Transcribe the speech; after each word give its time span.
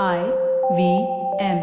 I 0.00 0.20
V 0.76 0.82
M. 1.46 1.58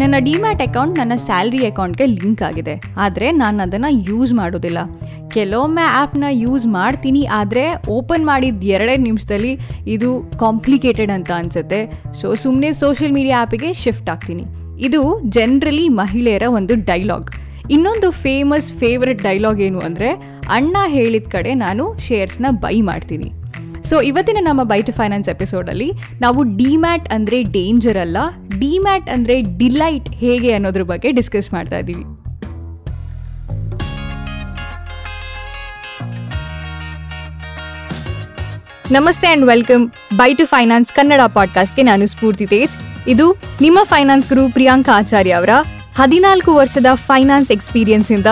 ನನ್ನ 0.00 0.16
demat 0.26 0.62
account 0.66 0.94
ನನ್ನ 1.00 1.14
salary 1.24 1.60
ಅಕೌಂಟ್ಗೆ 1.68 2.06
ಲಿಂಕ್ 2.12 2.42
ಆಗಿದೆ, 2.48 2.74
ಆದರೆ 3.04 3.26
ನಾನು 3.40 3.58
ಅದನ್ನು 3.66 3.90
ಯೂಸ್ 4.10 4.32
ಮಾಡೋದಿಲ್ಲ. 4.40 4.78
ಕೆಲವೊಮ್ಮೆ 5.34 5.86
ಆ್ಯಪ್ನ 5.98 6.30
ಯೂಸ್ 6.44 6.66
ಮಾಡ್ತೀನಿ, 6.78 7.22
ಆದರೆ 7.40 7.66
ಓಪನ್ 7.96 8.24
ಮಾಡಿದ 8.30 8.70
ಎರಡೇ 8.76 8.96
ನಿಮಿಷದಲ್ಲಿ 9.08 9.52
ಇದು 9.96 10.10
ಕಾಂಪ್ಲಿಕೇಟೆಡ್ 10.44 11.14
ಅಂತ 11.18 11.30
ಅನಿಸುತ್ತೆ. 11.40 11.80
ಸೊ 12.20 12.34
ಸುಮ್ಮನೆ 12.46 12.72
ಸೋಷಿಯಲ್ 12.84 13.14
ಮೀಡಿಯಾ 13.18 13.38
ಆ್ಯಪಿಗೆ 13.42 13.70
ಶಿಫ್ಟ್ 13.84 14.10
ಆಗ್ತೀನಿ. 14.16 14.44
ಇದು 14.88 15.00
ಜನರಲಿ 15.38 15.86
ಮಹಿಳೆಯರ 16.02 16.48
ಒಂದು 16.58 16.76
ಡೈಲಾಗ್. 16.90 17.30
ಇನ್ನೊಂದು 17.76 18.10
ಫೇಮಸ್ 18.24 18.68
ಫೇವ್ರೆಟ್ 18.82 19.22
ಡೈಲಾಗ್ 19.28 19.62
ಏನು 19.68 19.80
ಅಂದರೆ, 19.88 20.10
ಅಣ್ಣ 20.58 20.76
ಹೇಳಿದ 20.98 21.28
ಕಡೆ 21.38 21.54
ನಾನು 21.66 21.86
ಶೇರ್ಸ್ನ 22.08 22.46
ಬೈ 22.66 22.78
ಮಾಡ್ತೀನಿ. 22.90 23.30
ಸೊ 23.84 24.00
ಇವತ್ತಿನ 24.00 24.36
ನಮ್ಮ 24.40 24.62
ಬೈಟ್ 24.62 24.90
ಫೈನಾನ್ಸ್ 24.92 25.28
ಎಪಿಸೋಡಲ್ಲಿ 25.28 25.92
ನಾವು 26.20 26.42
ಡಿಮ್ಯಾಟ್ 26.42 27.12
ಅಂದರೆ 27.12 27.42
ಡೇಂಜರ್ 27.42 27.96
ಅಲ್ಲ 27.96 28.16
ಡಿಮ್ಯಾಟ್ 28.58 29.10
ಅಂದರೆ 29.10 29.40
ಡಿಲೈಟ್ 29.40 30.08
ಹೇಗೆ 30.08 30.52
ಅನ್ನೋದ್ರ 30.52 30.82
ಬಗ್ಗೆ 30.82 31.12
ಡಿಸ್ಕಸ್ 31.12 31.52
ಮಾಡ್ತಾ 31.52 31.78
ಇದ್ದೀವಿ. 31.78 32.04
ನಮಸ್ತೆ 38.90 39.28
and 39.28 39.44
welcome 39.44 39.90
bye 40.16 40.34
to 40.34 40.46
finance 40.46 40.92
Kannada 40.92 41.20
ಪಾಡ್ಕಾಸ್ಟ್ಗೆ 41.34 41.82
ನಾನು 41.82 42.06
ಸ್ಫೂರ್ತಿ 42.06 42.46
ತೇಜ್. 42.46 42.76
ಇದು 43.08 43.36
ನಿಮ್ಮ 43.60 43.78
ಫೈನಾನ್ಸ್ 43.84 44.28
ಗುರು 44.28 44.52
ಪ್ರಿಯಾಂಕಾ 44.52 44.98
ಆಚಾರ್ಯ 44.98 45.32
ಅವರ 45.32 45.50
ಹದಿನಾಲ್ಕು 45.94 46.54
ವರ್ಷದ 46.54 46.86
ಫೈನಾನ್ಸ್ 46.94 47.50
ಎಕ್ಸ್ಪೀರಿಯನ್ಸ್ 47.50 48.12
ಇಂದ 48.12 48.26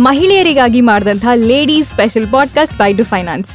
ಮಹಿಳೆಯರಿಗಾಗಿ 0.00 0.80
ಮಾಡಿದಂತಹ 0.80 1.34
ladies 1.34 1.88
special 1.88 2.32
podcast 2.32 2.78
bye 2.78 2.92
to 2.92 3.04
finance 3.04 3.50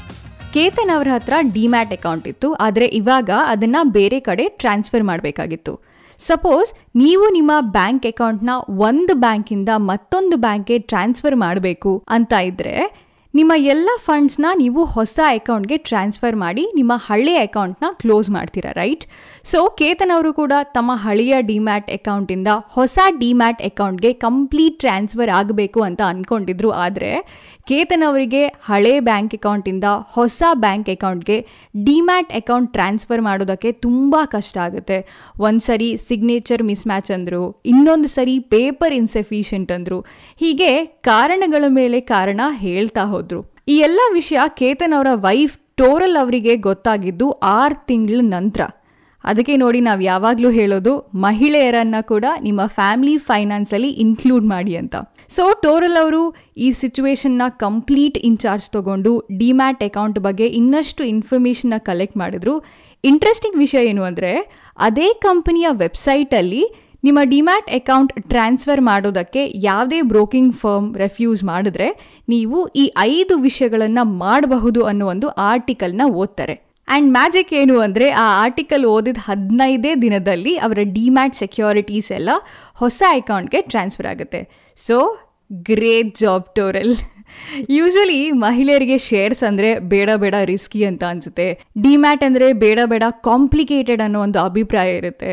Ketan 0.56 0.92
ಅವರ 0.96 1.10
ಹತ್ರ 1.14 1.36
ಡಿಮ್ಯಾಟ್ 1.56 1.94
ಅಕೌಂಟ್ 1.96 2.26
ಇತ್ತು, 2.32 2.48
ಆದರೆ 2.66 2.88
ಇವಾಗ 3.00 3.30
ಅದನ್ನ 3.52 3.78
ಬೇರೆ 3.98 4.18
ಕಡೆ 4.20 4.46
ಟ್ರಾನ್ಸ್ಫರ್ 4.62 5.04
ಮಾಡಬೇಕಾಗಿತ್ತು. 5.10 5.74
ಸಪೋಸ್ 6.20 6.70
ನೀವು 7.02 7.26
ನಿಮ್ಮ 7.34 7.52
ಬ್ಯಾಂಕ್ 7.78 8.06
ಅಕೌಂಟ್ನ 8.06 8.54
ಒಂದು 8.88 9.14
ಬ್ಯಾಂಕಿಂದ 9.24 9.70
ಮತ್ತೊಂದು 9.92 10.36
ಬ್ಯಾಂಕ್ಗೆ 10.38 10.78
ಟ್ರಾನ್ಸ್ಫರ್ 10.90 11.38
ಮಾಡಬೇಕು 11.46 11.94
ಅಂತ 12.16 12.34
ಇದ್ರೆ 12.50 12.76
ನಿಮ್ಮ 13.34 13.52
ಎಲ್ಲ 13.56 13.90
ಫಂಡ್ಸ್ನ 13.98 14.46
ನೀವು 14.58 14.86
ಹೊಸ 14.86 15.20
ಅಕೌಂಟ್ಗೆ 15.36 15.78
ಟ್ರಾನ್ಸ್ಫರ್ 15.78 16.36
ಮಾಡಿ 16.36 16.64
ನಿಮ್ಮ 16.76 16.94
ಹಳೆಯ 16.96 17.38
ಅಕೌಂಟ್ನ 17.42 17.86
ಕ್ಲೋಸ್ 17.92 18.30
ಮಾಡ್ತೀರಾ 18.30 18.72
ರೈಟ್ 18.72 19.04
ಸೊ 19.52 19.70
ಕೇತನ್ 19.70 20.12
ಅವರು 20.16 20.34
ಕೂಡ 20.34 20.54
ತಮ್ಮ 20.74 20.92
ಹಳೆಯ 20.96 21.36
ಡಿಮ್ಯಾಟ್ 21.42 21.92
ಅಕೌಂಟಿಂದ 21.92 22.48
ಹೊಸ 22.68 23.00
ಡಿಮ್ಯಾಟ್ 23.20 23.62
ಅಕೌಂಟ್ಗೆ 23.62 24.14
ಕಂಪ್ಲೀಟ್ 24.14 24.80
ಟ್ರಾನ್ಸ್ಫರ್ 24.80 25.30
ಆಗಬೇಕು 25.30 25.82
ಅಂತ 25.84 26.02
ಅಂದ್ಕೊಂಡಿದ್ರು 26.02 26.72
ಆದರೆ, 26.72 27.12
ಕೇತನ್ 27.68 28.04
ಅವರಿಗೆ 28.04 28.42
ಹಳೆ 28.64 29.00
ಬ್ಯಾಂಕ್ 29.00 29.34
ಅಕೌಂಟಿಂದ 29.36 29.88
ಹೊಸ 30.08 30.44
ಬ್ಯಾಂಕ್ 30.54 30.90
ಅಕೌಂಟ್ಗೆ 30.90 31.38
ಡಿಮ್ಯಾಟ್ 31.84 32.32
ಅಕೌಂಟ್ 32.32 32.74
ಟ್ರಾನ್ಸ್ಫರ್ 32.74 33.22
ಮಾಡೋದಕ್ಕೆ 33.22 33.72
ತುಂಬ 33.72 34.16
ಕಷ್ಟ 34.26 34.58
ಆಗುತ್ತೆ. 34.58 34.98
ಒಂದು 35.40 35.60
ಸರಿ 35.60 35.98
ಸಿಗ್ನೇಚರ್ 36.08 36.64
ಮಿಸ್ 36.64 36.88
ಮ್ಯಾಚ್ 36.88 37.12
ಅಂದರು, 37.12 37.62
ಇನ್ನೊಂದು 37.66 38.08
ಸರಿ 38.08 38.40
ಪೇಪರ್ 38.40 38.94
ಇನ್ಸಫಿಷಿಯಂಟ್ 38.94 39.72
ಅಂದರು. 39.72 40.00
ಹೀಗೆ 40.40 40.72
ಕಾರಣಗಳ 40.86 41.64
ಮೇಲೆ 41.68 42.00
ಕಾರಣ 42.14 42.42
ಹೇಳ್ತಾ 42.66 43.06
ಈ 43.68 43.78
ಎಲ್ಲ 43.78 44.00
ವಿಷಯ 44.14 44.40
ಕೇತನ್ 44.48 44.94
ಅವರ 44.94 45.08
ವೈಫ್ 45.14 45.58
ಟೋರಲ್ 45.76 46.18
ಅವರಿಗೆ 46.18 46.56
ಗೊತ್ತಾಗಿದ್ದು 46.56 47.32
ಆರು 47.32 47.86
ತಿಂಗಳ 47.86 48.20
ನಂತರ. 48.22 48.62
ಅದಕ್ಕೆ 49.24 49.56
ನೋಡಿ 49.56 49.80
ನಾವು 49.80 50.02
ಯಾವಾಗಲೂ 50.02 50.50
ಹೇಳೋದು 50.50 51.12
ಮಹಿಳೆಯರನ್ನ 51.14 51.96
ಕೂಡ 52.02 52.26
ನಿಮ್ಮ 52.42 52.62
ಫ್ಯಾಮಿಲಿ 52.66 53.18
ಫೈನಾನ್ಸಲ್ಲಿ 53.18 53.90
ಇನ್ಕ್ಲೂಡ್ 53.90 54.46
ಮಾಡಿ 54.46 54.76
ಅಂತ. 54.76 54.96
ಸೊ 55.36 55.44
ಟೋರಲ್ 55.62 55.98
ಅವರು 56.02 56.36
ಈ 56.58 56.72
ಸಿಚುವೇಶನ್ನ 56.72 57.42
ಕಂಪ್ಲೀಟ್ 57.48 58.18
ಇನ್ಚಾರ್ಜ್ 58.18 58.70
ತಗೊಂಡು 58.70 59.28
ಡಿಮ್ಯಾಟ್ 59.38 59.84
ಅಕೌಂಟ್ 59.84 60.20
ಬಗ್ಗೆ 60.20 60.48
ಇನ್ನಷ್ಟು 60.48 61.04
ಇನ್ಫಾರ್ಮೇಷನ್ನ 61.04 61.74
ಕಲೆಕ್ಟ್ 61.78 62.18
ಮಾಡಿದ್ರು. 62.18 62.64
ಇಂಟ್ರೆಸ್ಟಿಂಗ್ 63.04 63.58
ವಿಷಯ 63.58 63.84
ಏನು 63.86 64.04
ಅಂದರೆ, 64.04 64.32
ಅದೇ 64.78 65.14
ಕಂಪನಿಯ 65.14 65.68
ವೆಬ್ಸೈಟಲ್ಲಿ 65.72 66.64
ನಿಮ್ಮ 67.04 67.20
ಡಿಮ್ಯಾಟ್ 67.24 67.72
ಅಕೌಂಟ್ 67.72 68.30
ಟ್ರಾನ್ಸ್ಫರ್ 68.30 68.82
ಮಾಡೋದಕ್ಕೆ 68.82 69.52
ಯಾವುದೇ 69.56 70.02
ಬ್ರೋಕಿಂಗ್ 70.02 70.56
ಫರ್ಮ್ 70.56 70.96
ರೆಫ್ಯೂಸ್ 70.96 71.44
ಮಾಡಿದ್ರೆ 71.44 72.20
ನೀವು 72.30 72.68
ಈ 72.68 72.94
ಐದು 72.98 73.38
ವಿಷಯಗಳನ್ನು 73.38 74.06
ಮಾಡಬಹುದು 74.06 74.86
ಅನ್ನೋ 74.86 75.08
ಒಂದು 75.08 75.28
ಆರ್ಟಿಕಲ್ನ 75.28 76.02
ಓದ್ತಾರೆ. 76.08 76.72
ಆ್ಯಂಡ್ 76.88 77.12
ಮ್ಯಾಜಿಕ್ 77.12 77.54
ಏನು 77.54 77.80
ಅಂದರೆ 77.80 78.10
ಆ 78.10 78.44
ಆರ್ಟಿಕಲ್ 78.44 78.86
ಓದಿದ 78.86 79.18
ಹದಿನೈದೇ 79.20 79.96
ದಿನದಲ್ಲಿ 79.96 80.58
ಅವರ 80.58 80.78
ಡಿಮ್ಯಾಟ್ 80.84 81.36
ಸೆಕ್ಯೂರಿಟೀಸ್ 81.36 82.12
ಎಲ್ಲ 82.12 82.30
ಹೊಸ 82.74 83.04
ಅಕೌಂಟ್ಗೆ 83.10 83.62
ಟ್ರಾನ್ಸ್ಫರ್ 83.62 84.08
ಆಗುತ್ತೆ. 84.08 84.48
So, 84.78 85.18
great 85.54 86.18
job 86.18 86.56
Toral. 86.56 86.96
Usually 87.70 88.32
ಮಹಿಳೆಯರಿಗೆ 88.32 88.98
ಶೇರ್ಸ್ 88.98 89.44
ಅಂದರೆ 89.44 89.80
ಬೇಡ 89.80 90.10
ಬೇಡ 90.16 90.36
ರಿಸ್ಕಿ 90.44 90.86
ಅಂತ 90.86 91.04
ಅನಿಸುತ್ತೆ. 91.04 91.64
ಡಿಮ್ಯಾಟ್ 91.82 92.24
ಅಂದರೆ 92.24 92.54
ಬೇಡ 92.54 92.80
ಬೇಡ 92.86 93.04
ಕಾಂಪ್ಲಿಕೇಟೆಡ್ 93.10 94.02
ಅನ್ನೋ 94.02 94.22
ಒಂದು 94.22 94.40
ಅಭಿಪ್ರಾಯ 94.40 94.98
ಇರುತ್ತೆ. 94.98 95.32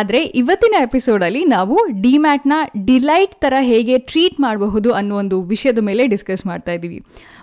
ಆದರೆ 0.00 0.20
ಇವತ್ತಿನ 0.40 0.76
ಎಪಿಸೋಡಲ್ಲಿ 0.86 1.42
ನಾವು 1.56 1.76
ಡಿಮ್ಯಾಟ್ನ 2.04 2.54
ಡಿಲೈಟ್ 2.88 3.34
ಥರ 3.44 3.54
ಹೇಗೆ 3.70 3.96
ಟ್ರೀಟ್ 4.10 4.36
ಮಾಡಬಹುದು 4.44 4.90
ಅನ್ನೋ 5.00 5.14
ಒಂದು 5.22 5.36
ವಿಷಯದ 5.52 5.80
ಮೇಲೆ 5.88 6.02
ಡಿಸ್ಕಸ್ 6.12 6.44
ಮಾಡ್ತಾ 6.50 6.72
ಇದ್ದೀವಿ. 6.76 6.98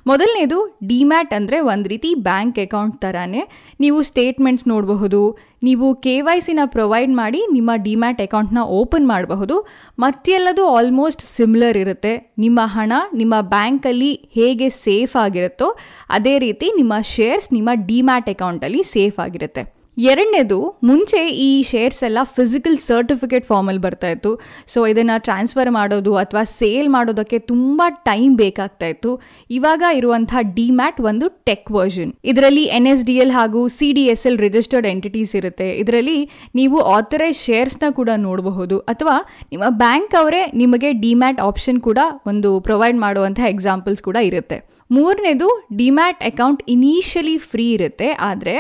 ಮೊದಲನೇದು 0.10 0.58
ಡಿಮ್ಯಾಟ್ 0.90 1.34
ಅಂದರೆ 1.38 1.58
ಒಂದು 1.72 1.88
ರೀತಿ 1.94 2.12
ಬ್ಯಾಂಕ್ 2.28 2.60
ಅಕೌಂಟ್ 2.66 2.98
ಥರನೇ 3.04 3.44
ನೀವು 3.84 4.00
ಸ್ಟೇಟ್ಮೆಂಟ್ಸ್ 4.10 4.66
ನೋಡಬಹುದು, 4.74 5.22
ನೀವು 5.68 5.88
ಕೆ 6.06 6.16
ವೈ 6.28 6.38
ಸಿನ 6.48 6.62
ಪ್ರೊವೈಡ್ 6.76 7.12
ಮಾಡಿ 7.22 7.42
ನಿಮ್ಮ 7.56 7.72
ಡಿಮ್ಯಾಟ್ 7.88 8.22
ಅಕೌಂಟ್ನ 8.28 8.62
ಓಪನ್ 8.80 9.06
ಮಾಡಬಹುದು, 9.14 9.58
ಮತ್ತೆಲ್ಲದೂ 10.04 10.64
ಆಲ್ಮೋಸ್ಟ್ 10.78 11.26
ಸಿಮ್ಲರ್ 11.36 11.78
ಇರುತ್ತೆ. 11.84 12.14
ನಿಮ್ಮ 12.46 12.60
ಹಣ 12.78 12.94
ನಿಮ್ಮ 13.22 13.36
ಬ್ಯಾಂಕಲ್ಲಿ 13.56 14.12
ಹೇಗೆ 14.40 14.70
ಸೇಫ್ 14.86 15.16
ಆಗಿರುತ್ತೋ 15.26 15.70
ಅದೇ 16.18 16.36
ರೀತಿ 16.46 16.70
ನಿಮ್ಮ 16.80 16.94
ಶೇರ್ಸ್ 17.16 17.50
ನಿಮ್ಮ 17.58 17.70
ಡಿಮ್ಯಾಟ್ 17.92 18.32
ಅಕೌಂಟಲ್ಲಿ 18.36 18.84
ಸೇಫ್ 18.96 19.20
ಆಗಿರುತ್ತೆ. 19.28 19.64
ಎರಡನೇದು, 19.98 20.80
ಮುಂಚೆ 20.84 21.30
ಈ 21.30 21.64
ಶೇರ್ಸ್ 21.64 22.04
ಎಲ್ಲ 22.04 22.20
ಫಿಸಿಕಲ್ 22.24 22.78
ಸರ್ಟಿಫಿಕೇಟ್ 22.78 23.46
ಫಾರ್ಮಲ್ಲಿ 23.46 23.82
ಬರ್ತಾ 23.82 24.08
ಇತ್ತು. 24.08 24.40
ಸೊ 24.68 24.88
ಇದನ್ನು 24.88 25.22
ಟ್ರಾನ್ಸ್ಫರ್ 25.24 25.72
ಮಾಡೋದು 25.72 26.16
ಅಥವಾ 26.16 26.44
ಸೇಲ್ 26.44 26.90
ಮಾಡೋದಕ್ಕೆ 26.90 27.40
ತುಂಬ 27.40 27.82
ಟೈಮ್ 27.88 28.38
ಬೇಕಾಗ್ತಾ 28.38 28.86
ಇತ್ತು. 28.86 29.22
ಇವಾಗ 29.50 29.84
ಇರುವಂತಹ 29.94 30.42
ಡಿಮ್ಯಾಟ್ 30.42 31.02
ಒಂದು 31.02 31.28
ಟೆಕ್ 31.44 31.72
ವರ್ಷನ್ 31.72 32.14
ಇದರಲ್ಲಿ 32.24 32.64
ಎನ್ 32.64 32.88
ಎಸ್ 32.88 33.06
ಡಿ 33.06 33.18
ಎಲ್ 33.18 33.32
ಹಾಗೂ 33.32 33.68
C 33.68 33.92
D 33.92 34.06
S 34.06 34.26
L 34.26 34.38
registered 34.38 34.88
entities 34.88 35.36
ಇರುತ್ತೆ. 35.36 35.70
ಇದರಲ್ಲಿ 35.84 36.30
ನೀವು 36.56 36.80
ಆಥರೈಸ್ 36.80 37.46
ಶೇರ್ಸ್ನ 37.46 37.92
ಕೂಡ 37.92 38.10
ನೋಡಬಹುದು. 38.18 38.80
ಅಥವಾ 38.80 39.18
ನಿಮ್ಮ 39.52 39.64
ಬ್ಯಾಂಕ್ 39.70 40.16
ಅವರೇ 40.16 40.44
ನಿಮಗೆ 40.54 40.92
ಡಿಮ್ಯಾಟ್ 40.94 41.40
ಆಪ್ಷನ್ 41.40 41.82
ಕೂಡ 41.82 42.00
ಒಂದು 42.28 42.60
ಪ್ರೊವೈಡ್ 42.60 42.98
ಮಾಡುವಂಥ 42.98 43.40
ಎಕ್ಸಾಂಪಲ್ಸ್ 43.40 44.04
ಕೂಡ 44.04 44.18
ಇರುತ್ತೆ. 44.32 44.60
ಮೂರನೇದು 44.96 45.50
ಡಿಮ್ಯಾಟ್ 45.80 46.24
ಅಕೌಂಟ್ 46.30 46.62
ಇನಿಷಿಯಲಿ 46.74 47.36
ಫ್ರೀ 47.52 47.66
ಇರುತ್ತೆ, 47.76 48.08
ಆದರೆ 48.30 48.56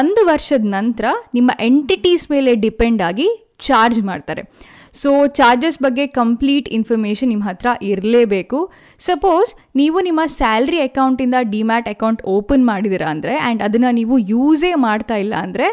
ಒಂದು 0.00 0.20
ವರ್ಷದ 0.32 0.66
ನಂತರ 0.76 1.06
ನಿಮ್ಮ 1.36 1.50
ಎಂಟಿಟೀಸ್ 1.70 2.26
ಮೇಲೆ 2.34 2.52
ಡಿಪೆಂಡ್ 2.66 3.02
ಆಗಿ 3.08 3.28
ಚಾರ್ಜ್ 3.66 3.98
ಮಾಡ್ತಾರೆ. 4.10 4.42
ಸೊ 5.00 5.10
ಚಾರ್ಜಸ್ 5.38 5.78
ಬಗ್ಗೆ 5.84 6.04
ಕಂಪ್ಲೀಟ್ 6.20 6.66
ಇನ್ಫಾರ್ಮೇಷನ್ 6.78 7.30
ನಿಮ್ಮ 7.32 7.44
ಹತ್ರ 7.48 7.68
ಇರಲೇಬೇಕು. 7.90 8.58
ಸಪೋಸ್ 9.08 9.50
ನೀವು 9.80 9.98
ನಿಮ್ಮ 10.08 10.20
ಸ್ಯಾಲ್ರಿ 10.38 10.80
ಅಕೌಂಟಿಂದ 10.88 11.36
ಡಿಮ್ಯಾಟ್ 11.54 11.88
ಅಕೌಂಟ್ 11.94 12.22
ಓಪನ್ 12.34 12.64
ಮಾಡಿದ್ದೀರಾ 12.70 13.08
ಅಂದರೆ 13.14 13.34
ಆ್ಯಂಡ್ 13.44 13.62
ಅದನ್ನು 13.66 13.92
ನೀವು 14.00 14.16
ಯೂಸೇ 14.32 14.72
ಮಾಡ್ತಾ 14.86 15.18
ಇಲ್ಲ 15.24 15.34
ಅಂದರೆ, 15.46 15.68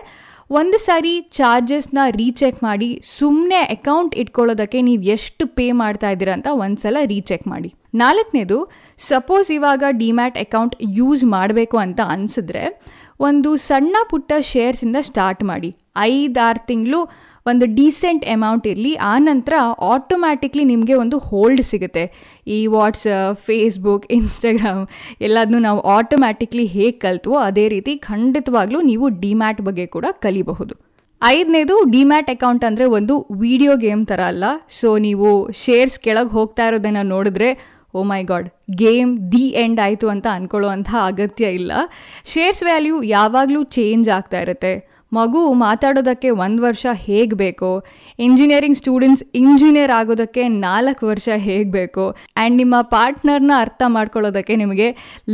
ಒಂದು 0.60 0.78
ಸಾರಿ 0.86 1.14
ಚಾರ್ಜಸ್ನ 1.40 2.00
ರೀಚೆಕ್ 2.22 2.62
ಮಾಡಿ 2.68 2.90
ಸುಮ್ಮನೆ 3.18 3.60
ಅಕೌಂಟ್ 3.76 4.16
ಇಟ್ಕೊಳ್ಳೋದಕ್ಕೆ 4.24 4.82
ನೀವು 4.90 5.04
ಎಷ್ಟು 5.16 5.46
ಪೇ 5.58 5.68
ಮಾಡ್ತಾ 5.84 6.10
ಇದ್ದೀರಾ 6.16 6.34
ಅಂತ 6.38 6.50
ಒಂದ್ಸಲ 6.66 6.98
ರೀಚೆಕ್ 7.14 7.46
ಮಾಡಿ. 7.54 7.72
ನಾಲ್ಕನೇದು 7.94 8.58
ಸಪೋಸ್ 8.98 9.52
ಇವಾಗ 9.52 9.84
ಡಿಮ್ಯಾಟ್ 9.92 10.38
ಅಕೌಂಟ್ 10.38 10.76
ಯೂಸ್ 10.82 11.24
ಮಾಡಬೇಕು 11.24 11.78
ಅಂತ 11.78 12.00
ಅನಿಸಿದ್ರೆ, 12.16 12.64
ಒಂದು 13.20 13.50
ಸಣ್ಣ 13.56 13.96
ಪುಟ್ಟ 14.10 14.32
ಶೇರ್ಸಿಂದ 14.40 14.98
ಸ್ಟಾರ್ಟ್ 15.02 15.44
ಮಾಡಿ. 15.44 15.76
ಐದಾರು 15.98 16.68
ತಿಂಗಳು 16.68 17.00
ಒಂದು 17.46 17.66
ಡೀಸೆಂಟ್ 17.76 18.26
ಅಮೌಂಟ್ 18.26 18.68
ಇರಲಿ, 18.68 18.96
ಆ 18.96 19.18
ನಂತರ 19.20 19.54
ಆಟೋಮ್ಯಾಟಿಕ್ಲಿ 19.94 20.64
ನಿಮಗೆ 20.64 20.94
ಒಂದು 20.94 21.18
ಹೋಲ್ಡ್ 21.18 21.62
ಸಿಗುತ್ತೆ. 21.62 22.04
ಈ 22.48 22.68
ವಾಟ್ಸಪ್ 22.68 23.40
ಫೇಸ್ಬುಕ್ 23.48 24.06
ಇನ್ಸ್ಟಾಗ್ರಾಮ್ 24.18 24.84
ಎಲ್ಲದನ್ನೂ 25.22 25.60
ನಾವು 25.60 25.80
ಆಟೋಮ್ಯಾಟಿಕ್ಲಿ 25.80 26.66
ಹೇಗೆ 26.66 26.98
ಕಲ್ತವೋ 27.06 27.38
ಅದೇ 27.38 27.68
ರೀತಿ 27.70 27.98
ಖಂಡಿತವಾಗ್ಲೂ 27.98 28.82
ನೀವು 28.82 29.10
ಡಿಮ್ಯಾಟ್ 29.10 29.62
ಬಗ್ಗೆ 29.62 29.88
ಕೂಡ 29.88 30.06
ಕಲಿಬಹುದು. 30.12 30.76
ಐದನೇದು 31.22 31.76
ಡಿಮ್ಯಾಟ್ 31.92 32.30
ಅಕೌಂಟ್ 32.30 32.66
ಅಂದರೆ 32.66 32.86
ಒಂದು 32.86 33.28
ವಿಡಿಯೋ 33.32 33.76
ಗೇಮ್ 33.76 34.06
ಥರ 34.08 34.22
ಅಲ್ಲ. 34.22 34.46
ಸೊ 34.70 34.98
ನೀವು 34.98 35.30
ಶೇರ್ಸ್ 35.64 36.00
ಕೆಳಗೆ 36.00 36.30
ಹೋಗ್ತಾ 36.30 36.68
ಇರೋದನ್ನು 36.68 37.04
ನೋಡಿದ್ರೆ 37.16 37.79
ಓ 37.96 38.04
my 38.04 38.24
God, 38.24 38.50
game 38.76 39.32
the 39.32 39.46
end 39.48 39.80
ಆಯಿತು 39.80 40.10
ಅಂತ 40.10 40.28
ಅಂದ್ಕೊಳ್ಳೋ 40.28 40.70
ಅಂಥ 40.70 40.96
ಅಗತ್ಯ 41.02 41.46
ಇಲ್ಲ. 41.46 41.72
ಶೇರ್ಸ್ 42.26 42.64
ವ್ಯಾಲ್ಯೂ 42.64 43.04
ಯಾವಾಗಲೂ 43.04 43.64
ಚೇಂಜ್ 43.64 44.10
ಆಗ್ತಾ 44.10 44.42
ಇರುತ್ತೆ. 44.42 44.99
ಮಗು 45.12 45.42
ಮಾತಾಡೋದಕ್ಕೆ 45.64 46.30
ಒಂದು 46.44 46.62
ವರ್ಷ 46.64 46.86
ಹೇಗೆ 47.06 47.36
ಬೇಕೋ 47.36 47.70
ಇಂಜಿನಿಯರಿಂಗ್ 48.20 48.78
ಸ್ಟೂಡೆಂಟ್ಸ್ 48.78 49.24
ಇಂಜಿನಿಯರ್ 49.42 49.92
ಆಗೋದಕ್ಕೆ 49.92 50.44
ನಾಲ್ಕು 50.66 51.04
ವರ್ಷ 51.08 51.30
ಹೇಗೆ 51.46 51.70
ಬೇಕೋ 51.72 52.06
ಆ್ಯಂಡ್ 52.12 52.58
ನಿಮ್ಮ 52.62 52.76
ಪಾರ್ಟ್ನರ್ನ 52.94 53.54
ಅರ್ಥ 53.64 53.82
ಮಾಡ್ಕೊಳ್ಳೋದಕ್ಕೆ 53.96 54.56
ನಿಮಗೆ 54.56 54.88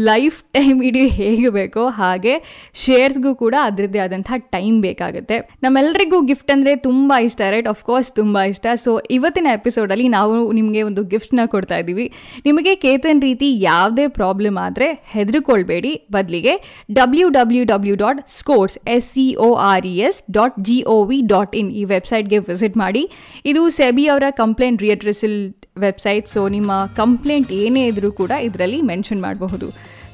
ಲೈಫ್ 0.10 0.38
ಟೈಮ್ 0.58 0.80
ಇಡೀ 0.90 1.04
ಹೇಗೆ 1.20 1.50
ಬೇಕೋ 1.50 1.84
ಹಾಗೆ 2.00 2.36
ಶೇರ್ಸ್ಗೂ 2.84 3.34
ಕೂಡ 3.36 3.56
ಅದರದ್ದೇ 3.68 4.00
ಆದಂಥ 4.06 4.32
ಟೈಮ್ 4.56 4.78
ಬೇಕಾಗುತ್ತೆ. 4.82 5.38
ನಮ್ಮೆಲ್ಲರಿಗೂ 5.64 6.20
ಗಿಫ್ಟ್ 6.30 6.52
ಅಂದರೆ 6.52 6.76
ತುಂಬ 6.88 7.14
ಇಷ್ಟ 7.28 7.42
ರೈಟ್ 7.56 7.70
ಆಫ್ಕೋರ್ಸ್ 7.74 8.10
ತುಂಬ 8.20 8.38
ಇಷ್ಟ. 8.52 8.66
ಸೊ 8.84 8.92
ಇವತ್ತಿನ 9.18 9.48
ಎಪಿಸೋಡಲ್ಲಿ 9.60 10.08
ನಾವು 10.18 10.52
ನಿಮಗೆ 10.60 10.84
ಒಂದು 10.90 11.04
ಗಿಫ್ಟ್ನ 11.14 11.46
ಕೊಡ್ತಾ 11.56 11.78
ಇದ್ದೀವಿ 11.84 12.08
ನಿಮಗೆ 12.46 12.76
ಕೇತನ್ 12.86 13.22
ರೀತಿ 13.28 13.50
ಯಾವುದೇ 13.70 14.08
ಪ್ರಾಬ್ಲಮ್ 14.20 14.60
ಆದರೆ 14.66 14.90
ಹೆದರ್ಕೊಳ್ಬೇಡಿ. 15.16 15.94
ಬದಲಿಗೆ 16.18 16.56
W 17.00 17.30
W 17.40 17.64
W 17.74 17.96
dot 18.06 18.22
scores 18.40 18.78
S 18.96 19.10
C 19.14 19.28
O 19.72 19.86
R 19.94 19.96
E 20.08 20.20
S 20.38 20.58
dot 20.68 20.78
G 20.96 20.98
O 21.10 21.18
V 21.34 21.56
dot 21.62 21.72
in 21.72 21.84
ವೆಬ್ಸೈಟ್ಗೆ 21.84 22.40
ವಿಸಿಟ್ 22.50 22.78
ಮಾಡಿ. 22.84 23.04
ಇದು 23.46 23.64
ಸೆಬಿ 23.70 24.06
ಅವರ 24.08 24.24
ಕಂಪ್ಲೇಂಟ್ 24.30 24.82
ರಿಯಟ್ರಿಸಿಲ್ 24.82 25.38
ವೆಬ್ಸೈಟ್ 25.78 26.28
ಸೊ 26.28 26.42
ನಿಮ್ಮ 26.56 26.72
ಕಂಪ್ಲೇಂಟ್ 26.96 27.52
ಏನೇ 27.64 27.84
ಇದ್ರೂ 27.88 28.12
ಕೂಡ 28.22 28.32
ಇದರಲ್ಲಿ 28.48 28.82
ಮೆನ್ಷನ್ 28.92 29.22
ಮಾಡಬಹುದು. 29.22 29.70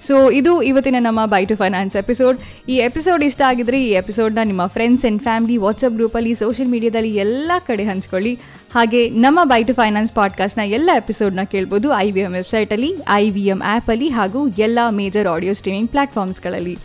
ಸೊ 0.06 0.16
ಇದು 0.38 0.52
ಇವತ್ತಿನ 0.68 1.00
ನಮ್ಮ 1.00 1.22
ಬೈ 1.26 1.42
ಟು 1.50 1.56
ಫೈನಾನ್ಸ್ 1.56 1.96
ಎಪಿಸೋಡ್ 1.96 2.38
ಈ 2.70 2.76
ಎಪಿಸೋಡ್ 2.86 3.24
ಇಷ್ಟ 3.28 3.42
ಆಗಿದ್ರೆ 3.50 3.80
ಈ 3.88 3.90
ಎಪಿಸೋಡ್ನ 4.00 4.44
ನಿಮ್ಮ 4.44 4.64
ಫ್ರೆಂಡ್ಸ್ 4.76 5.04
ಆ್ಯಂಡ್ 5.06 5.22
ಫ್ಯಾಮಿಲಿ 5.22 5.58
ವಾಟ್ಸಪ್ 5.58 5.98
ಗ್ರೂಪಲ್ಲಿ 6.00 6.34
ಸೋಷಿಯಲ್ 6.34 6.72
ಮೀಡಿಯಾದಲ್ಲಿ 6.72 7.12
ಎಲ್ಲ 7.16 7.52
ಕಡೆ 7.68 7.84
ಹಂಚ್ಕೊಳ್ಳಿ. 7.84 8.34
ಹಾಗೆ 8.76 9.02
ನಮ್ಮ 9.10 9.40
ಬೈ 9.44 9.62
ಟು 9.64 9.74
ಫೈನಾನ್ಸ್ 9.74 10.14
ಪಾಡ್ಕಾಸ್ಟ್ನ 10.14 10.64
ಎಲ್ಲ 10.78 10.90
ಎಪಿಸೋಡ್ನ 11.02 11.44
ಕೇಳ್ಬೋದು. 11.52 11.88
ಐ 12.06 12.08
ವಿ 12.16 12.22
ಎಂ 12.22 12.34
ವೆಬ್ಸೈಟಲ್ಲಿ 12.40 12.92
ಐ 13.22 13.24
ವಿ 13.30 13.44
ಎಂ 13.56 13.62
ಆ್ಯಪಲ್ಲಿ 13.74 14.10
ಹಾಗೂ 14.18 14.42
ಎಲ್ಲ 14.68 14.80
ಮೇಜರ್ 15.02 15.30
ಆಡಿಯೋ 15.36 15.54
ಸ್ಟ್ರೀಮಿಂಗ್ 15.54 15.90
ಪ್ಲಾಟ್ಫಾರ್ಮ್ಸ್ಗಳಲ್ಲಿ 15.90 16.76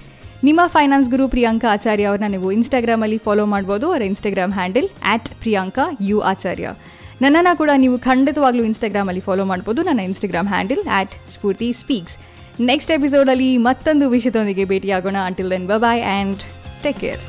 ನಿಮ್ಮ 0.46 0.60
ಫೈನಾನ್ಸ್ 0.66 1.08
ಗುರು 1.10 1.24
ಪ್ರಿಯಾಂಕಾ 1.28 1.68
ಆಚಾರ್ಯ 1.72 2.04
ಅವ್ರನ್ನ 2.10 2.28
ನೀವು 2.30 2.52
ಇನ್ಸ್ಟಾಗ್ರಾಮಲ್ಲಿ 2.52 3.18
ಫಾಲೋ 3.18 3.44
ಮಾಡ್ಬೋದು. 3.46 3.84
ಅವರ 3.90 4.02
Instagram 4.02 4.52
handle 4.52 4.88
at 5.04 5.28
Priyanka 5.42 5.84
U 6.00 6.20
Acharya. 6.32 6.66
ನನ್ನನ್ನು 7.22 7.52
ಕೂಡ 7.58 7.70
ನೀವು 7.76 7.98
ಖಂಡಿತವಾಗ್ಲೂ 7.98 8.62
ಇನ್ಸ್ಟಾಗ್ರಾಮಲ್ಲಿ 8.64 9.22
ಫಾಲೋ 9.28 9.44
ಮಾಡ್ಬೋದು. 9.44 9.82
ನನ್ನ 9.82 10.00
Instagram 10.00 10.48
handle 10.48 10.82
at 10.90 11.14
Spoorthi 11.32 11.72
speaks 11.72 12.16
next 12.60 12.92
ಎಪಿಸೋಡಲ್ಲಿ 12.92 13.50
ಮತ್ತೊಂದು 13.68 14.08
ವಿಷಯದೊಂದಿಗೆ 14.08 14.64
ಭೇಟಿಯಾಗೋಣ. 14.64 15.16
Until 15.24 15.50
then 15.50 15.66
bye 15.66 16.02
and 16.02 16.42
take 16.82 17.00
care 17.00 17.24